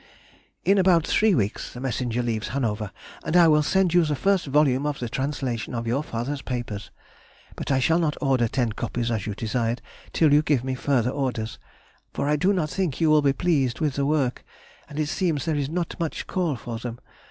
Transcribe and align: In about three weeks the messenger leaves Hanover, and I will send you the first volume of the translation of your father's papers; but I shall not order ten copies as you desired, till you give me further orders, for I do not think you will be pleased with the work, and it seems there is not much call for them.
In 0.65 0.79
about 0.79 1.05
three 1.05 1.35
weeks 1.35 1.73
the 1.75 1.79
messenger 1.79 2.23
leaves 2.23 2.47
Hanover, 2.47 2.91
and 3.23 3.37
I 3.37 3.47
will 3.47 3.61
send 3.61 3.93
you 3.93 4.03
the 4.03 4.15
first 4.15 4.47
volume 4.47 4.87
of 4.87 4.97
the 4.97 5.07
translation 5.07 5.75
of 5.75 5.85
your 5.85 6.01
father's 6.01 6.41
papers; 6.41 6.89
but 7.55 7.69
I 7.69 7.77
shall 7.77 7.99
not 7.99 8.17
order 8.19 8.47
ten 8.47 8.71
copies 8.71 9.11
as 9.11 9.27
you 9.27 9.35
desired, 9.35 9.79
till 10.11 10.33
you 10.33 10.41
give 10.41 10.63
me 10.63 10.73
further 10.73 11.11
orders, 11.11 11.59
for 12.15 12.27
I 12.27 12.35
do 12.35 12.51
not 12.51 12.71
think 12.71 12.99
you 12.99 13.11
will 13.11 13.21
be 13.21 13.31
pleased 13.31 13.79
with 13.79 13.93
the 13.93 14.07
work, 14.07 14.43
and 14.89 14.99
it 14.99 15.05
seems 15.05 15.45
there 15.45 15.53
is 15.55 15.69
not 15.69 15.99
much 15.99 16.25
call 16.25 16.55
for 16.55 16.79
them. 16.79 16.97